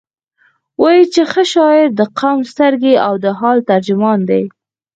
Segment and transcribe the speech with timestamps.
[0.81, 4.43] وایي چې ښه شاعر د قوم سترګې او د حال ترجمان دی.